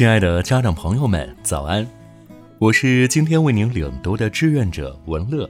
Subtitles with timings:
[0.00, 1.86] 亲爱的家长朋友们，早安！
[2.58, 5.46] 我是今天为您领读的志愿者文乐。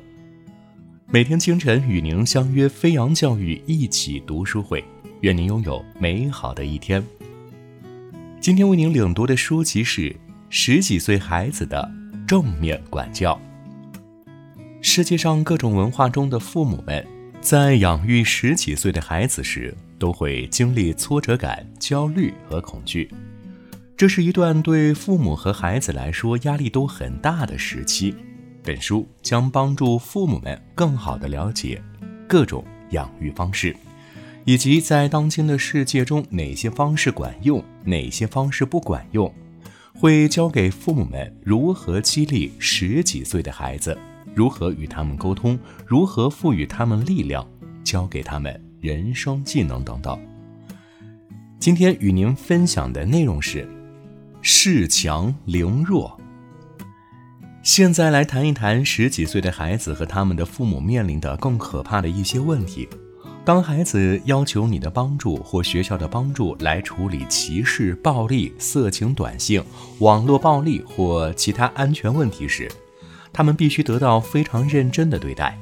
[1.06, 4.82] 每天清晨与您相约飞扬教育一起读书会，
[5.20, 7.00] 愿您拥有美好的一天。
[8.40, 10.10] 今天为您领读的书籍是
[10.48, 11.88] 《十几岁孩子的
[12.26, 13.40] 正面管教》。
[14.82, 17.06] 世界上各种文化中的父母们，
[17.40, 23.08] 在养育十几岁的孩子时，都会经历挫折感、焦虑和恐惧。
[24.00, 28.16] 这是一段对父母和孩子来说压力都很大的时期。
[28.62, 31.82] 本书将帮助父母们更好地了解
[32.26, 33.76] 各种养育方式，
[34.46, 39.30] 以及在当今的世界中哪些方式管用，哪些方式不管用。
[39.94, 43.94] 会教给父母们如何激励十几岁的孩子，
[44.34, 47.46] 如何与他们沟通，如何赋予他们力量，
[47.84, 50.18] 教给他们人生技能等等。
[51.58, 53.68] 今天与您分享的内容是。
[54.62, 56.20] 恃强凌弱。
[57.62, 62.86] 现在来谈一谈十几岁的孩子和他们的父母面临的更可怕的一些问题。
[63.42, 69.64] 当孩子要求你的帮助或学校的帮助来处理歧视、暴力、色情短信、
[70.00, 72.70] 网络暴力或其他安全问题时，
[73.32, 75.58] 他们必须得到非常认真的对待。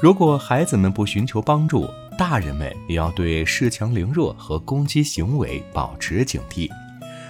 [0.00, 1.88] 如果孩子们不寻求帮助，
[2.18, 6.68] 大人们也要对恃强凌弱和攻击行为保持警惕。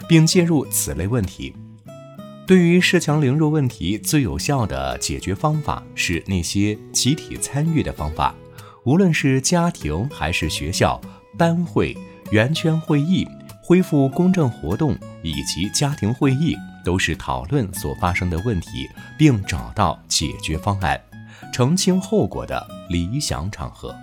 [0.08, 1.54] 并介入此类问题。
[2.46, 8.34] 对于恃强凌弱问题，最有效的解决方法是那些集体参与的方法，
[8.84, 10.98] 无论是家庭还是学校、
[11.36, 11.94] 班会、
[12.30, 13.28] 圆圈会议、
[13.62, 20.98] 恢复公正活动以及家庭会议，都是讨论所发生的问题并找到解决方案、
[21.52, 23.94] 澄清后果的理想场合。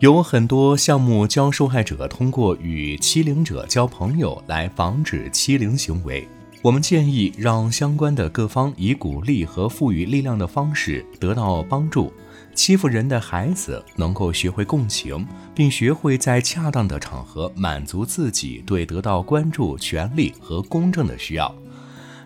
[0.00, 6.26] 有很多项目教受害者通过与欺凌者交朋友来防止欺凌行为。
[6.62, 12.12] 我们建议让相关的各方以鼓励和赋予力量的方式得到帮助。
[12.54, 21.52] 欺负人的孩子能够学会共情，并学会在恰当的场合满足自己对得到关注、权利和公正的需要。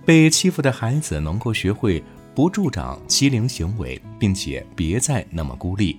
[0.05, 5.97] 被欺负的孩子能够学会不助长欺凌行为，并且别再那么孤立。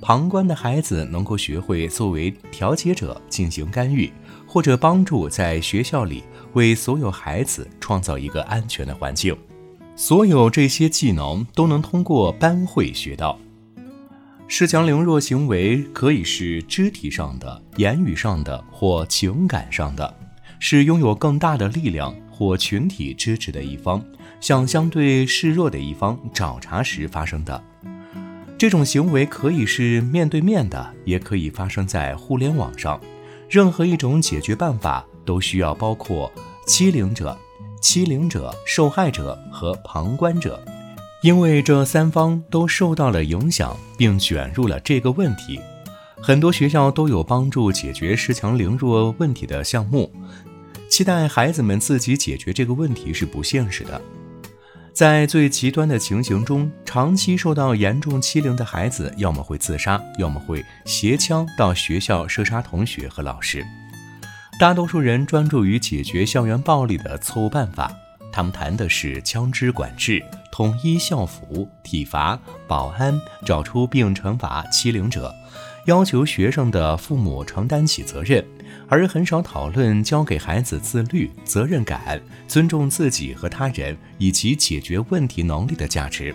[0.00, 4.12] 旁观的孩子能够学会作为调解者进行干预，
[4.46, 9.36] 或者帮助在学校里为所有孩子创造一个安全的环境。
[9.96, 13.38] 所有这些技能都能通过班会学到。
[14.48, 20.14] 恃强凌弱行为可以是肢体上的、言语上的或情感上的，
[20.60, 24.00] 是拥有更大的力量或群体支持的一方
[24.40, 27.60] 向相对示弱的一方找茬时发生的。
[28.58, 32.98] 这种行为可以是面对面的，也可以发生在互联网上。
[33.50, 36.32] 任何一种解决办法都需要包括
[36.66, 37.36] 欺凌者、
[37.82, 40.58] 欺凌者、受害者和旁观者，
[41.22, 45.60] 因为这三方都受到了影响并卷入了这个问题。
[46.22, 50.10] 很多学校都有帮助解决恃强凌弱问题的项目，
[50.88, 54.00] 期待孩子们自己解决这个问题是不现实的。
[54.96, 63.62] 在最极端的情形中，长期受到严重欺凌的孩子，要么会自杀，要么会携枪到学校射杀同学和老师。
[64.58, 67.92] 大多数人专注于解决校园暴力的错误办法，
[68.32, 75.30] 他们谈的是枪支管制、统一校服、体罚、保安、找出并惩罚欺凌者。
[75.84, 78.42] 要求学生的父母承担起责任，
[78.88, 86.34] 而很少讨论教给孩子自律、责任感、尊重自己和他人以及解决问题能力的价值。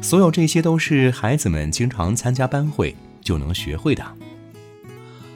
[0.00, 4.04] 所有这些都是孩子们经常参加班会就能学会的。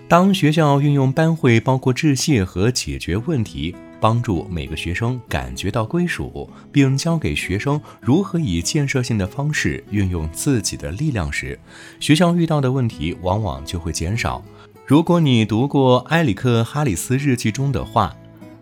[0.06, 3.74] 当学校运用班会，包括致谢和解决问题。
[4.00, 11.58] 帮助每个学生感觉到归属，并教给学生如何以建设性的方式运用自己的力量时，
[12.00, 14.44] 学校遇到的问题往往就会减少。
[14.86, 18.14] 如果你读过埃里克·哈里斯日记中的话，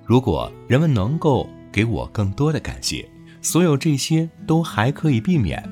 [0.05, 3.09] 如果人们能够给我更多的感谢，
[3.41, 5.63] 所有这些都还可以避免，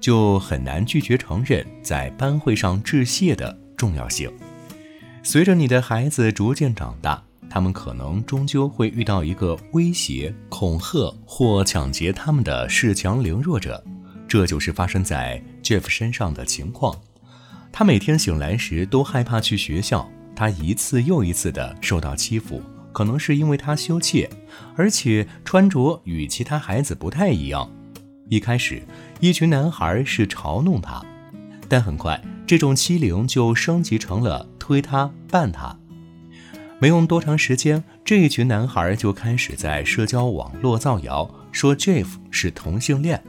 [0.00, 4.30] 就很难拒绝承认在班会上致谢的重要性。
[5.22, 7.22] 随着你的孩子逐渐长大。
[7.50, 13.82] 他们可能终究会遇到一个威胁、恐吓或抢劫他们的恃强凌弱者，
[14.28, 16.94] 这就是发生在 Jeff 身上的情况。
[17.78, 22.60] 他每天醒来时都害怕去学校，他一次又一次地受到欺负，
[22.92, 24.28] 可能是因为他羞怯，
[24.74, 27.70] 而且穿着与其他孩子不太一样。
[28.28, 28.82] 一开始，
[29.20, 31.00] 一群男孩是嘲弄他，
[31.68, 35.78] 但很快，这种欺凌就升级成了推他、绊他。
[36.80, 43.22] 没用多长时间，这一群男孩就开始在社交网络造谣，说 Jeff 是同性恋。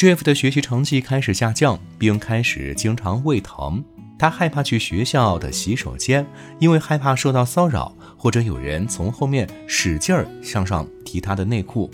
[0.00, 3.84] Jeff 的学习成绩开始下降，并开始经常胃疼。
[4.18, 6.26] 他害怕去学校的洗手间，
[6.58, 11.90] 因为害怕受到骚扰，或者有人从后面使劲儿向上提他的内裤。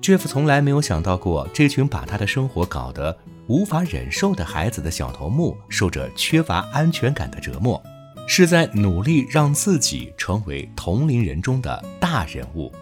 [0.00, 3.14] Jeff 从来没有想到过，这群把他的生活搞得
[3.48, 7.82] 无法忍受的孩子的小头目，受着缺乏安全感的折磨。
[8.26, 12.72] 是在努力让自己成为同龄人中的大人物。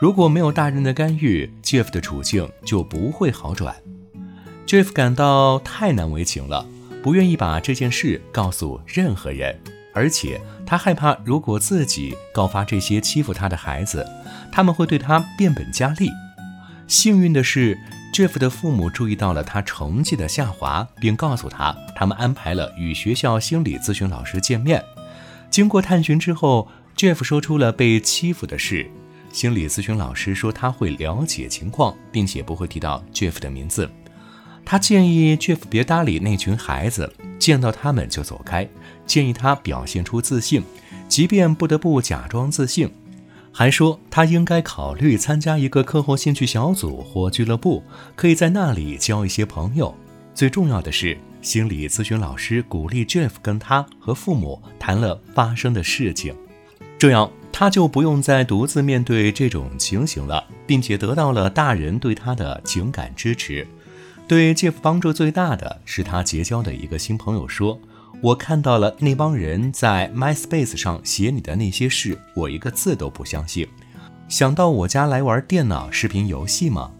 [0.00, 3.74] 如果没有大人的干预，Jeff 的处境就不会好转。
[4.66, 6.66] Jeff 感到太难为情了，
[7.02, 9.58] 不愿意把这件事告诉任何人，
[9.94, 14.06] 而且他害怕，如果自己告发这些欺负他的孩子，
[14.52, 16.10] 他们会对他变本加厉。
[16.86, 17.78] 幸运的是。
[18.14, 24.80] Jeff 的父母注意到了他成绩的下滑，并告诉他，他们安排了与学校心理咨询老师见面。
[25.50, 28.88] 经过探寻之后，Jeff 说出了被欺负的事。
[29.34, 33.90] 心理咨询老师说他会了解情况，并且不会提到 Jeff 的名字。
[34.64, 38.66] 他建议 Jeff 别搭理那群孩子，见到他们就走开。
[39.04, 40.62] 建议他表现出自信，
[41.08, 42.88] 即便不得不假装自信。
[43.50, 47.82] 还说他应该考虑参加一个课后兴趣小组或俱乐部，
[48.14, 49.92] 可以在那里交一些朋友。
[50.32, 56.32] 最重要的是，心理咨询老师鼓励 Jeff 跟他和父母谈了发生的事情，
[56.96, 63.64] 这样他就不用再独自面对这种情形了，并且得到了大人对他的情感支持。
[64.26, 67.78] 对 Jeff 帮助最大的是他结交的一个新朋友说。
[68.20, 73.68] 我看到了那帮人在 MySpace 上写你的那些事，我一个字都不相信。
[74.28, 76.90] 想到我家来玩电脑视频游戏吗？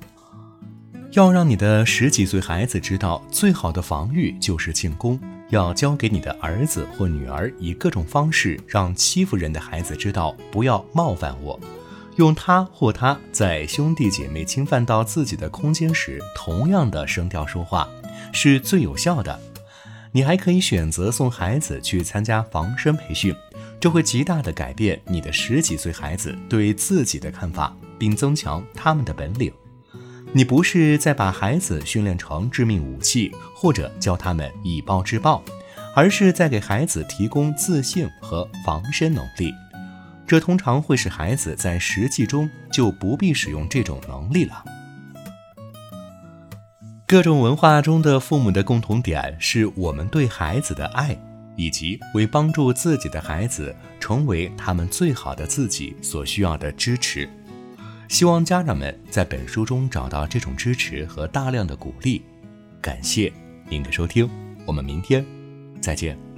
[1.12, 5.18] 要让你的十几岁孩子知道，最好的防御就是进攻。
[5.50, 11.58] 要教给你的儿子或女儿以各种方式，让欺负人的孩子知道不要冒犯我。
[12.16, 17.88] 用他或她在兄弟姐妹侵犯到自己的空间时，同样的声调说话，
[18.32, 19.38] 是最有效的。
[20.12, 23.34] 你还可以选择送孩子去参加防身培训，
[23.80, 29.52] 这会极大的改变你的十几岁孩子对自己的看法，并增强他们的本领。
[30.36, 35.40] 你不是在把孩子训练成致命武器，或者教他们以暴制暴，
[35.94, 39.54] 而是在给孩子提供自信和防身能力。
[40.26, 44.64] 这通常会使孩子在实际中就不必使用这种能力了。
[47.06, 51.16] 各种文化中的父母的共同点是我们对孩子的爱，
[51.54, 57.30] 以及为帮助自己的孩子成为他们最好的自己所需要的支持。
[58.08, 62.22] 希望家长们在本书中找到这种支持和大量的鼓励。
[62.80, 63.32] 感谢
[63.68, 64.28] 您的收听，
[64.66, 65.24] 我们明天
[65.80, 66.33] 再见。